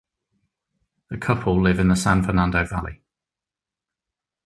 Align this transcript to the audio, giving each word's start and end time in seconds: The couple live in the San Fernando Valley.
The 1.11 1.17
couple 1.19 1.61
live 1.61 1.77
in 1.77 1.89
the 1.89 1.95
San 1.95 2.23
Fernando 2.23 2.65
Valley. 2.65 3.03